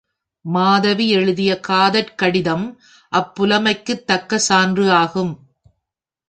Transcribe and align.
மாதவி 0.45 1.09
எழுதிய 1.09 1.59
காதற் 1.59 2.15
கடிதம் 2.15 2.65
அப்புலமைக்குத் 3.11 4.03
தக்க 4.03 4.37
சான்று 4.37 4.91
ஆகும். 4.91 5.33